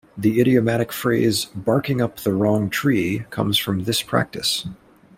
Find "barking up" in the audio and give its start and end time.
1.53-2.21